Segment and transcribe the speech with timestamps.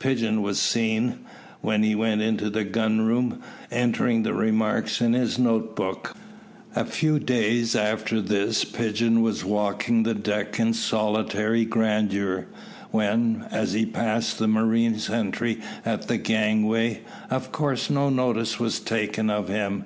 [0.00, 1.20] Pigeon was seen,
[1.62, 3.40] when he went into the gun room,
[3.70, 6.14] entering the remark in his notebook.
[6.76, 12.48] A few days after this Pigeon was walking the deck in solitary grandeur,
[12.90, 17.00] when, as he passed the marine sentry at the gangway,
[17.30, 19.84] of course no notice was taken of him.